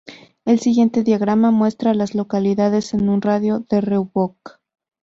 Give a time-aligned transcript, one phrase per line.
[0.45, 4.59] El siguiente diagrama muestra a las localidades en un radio de de Roebuck.